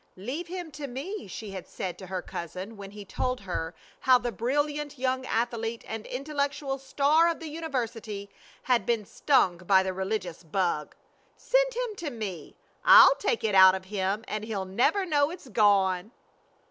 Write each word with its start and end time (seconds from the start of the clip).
"Leave 0.17 0.47
him 0.47 0.71
to 0.71 0.87
me," 0.87 1.27
she 1.27 1.51
had 1.51 1.67
said 1.67 1.95
to 1.95 2.07
her 2.07 2.23
cousin 2.23 2.75
when 2.75 2.89
he 2.89 3.05
told 3.05 3.41
her 3.41 3.75
how 3.99 4.17
the 4.17 4.31
brilliant 4.31 4.97
young 4.97 5.27
athlete 5.27 5.85
and 5.87 6.07
intellectual 6.07 6.79
star 6.79 7.29
of 7.29 7.39
the 7.39 7.47
university 7.51 8.27
had 8.63 8.83
been 8.83 9.05
stung 9.05 9.57
by 9.59 9.83
the 9.83 9.93
religious 9.93 10.41
bug. 10.41 10.95
"Send 11.37 11.75
him 11.75 11.95
to 11.97 12.09
me. 12.09 12.55
I'll 12.83 13.13
take 13.17 13.43
it 13.43 13.53
out 13.53 13.75
of 13.75 13.85
him 13.93 14.25
and 14.27 14.43
he'll 14.43 14.65
never 14.65 15.05
know 15.05 15.29
it's 15.29 15.47
gone." 15.49 16.09